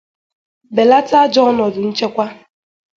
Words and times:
belata 0.75 1.15
ajọ 1.25 1.41
ọnọdụ 1.49 1.79
nchekwa 1.87 2.25